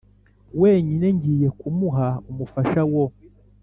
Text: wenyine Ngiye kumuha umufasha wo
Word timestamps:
wenyine 0.61 1.05
Ngiye 1.15 1.49
kumuha 1.59 2.07
umufasha 2.29 2.81
wo 2.91 3.03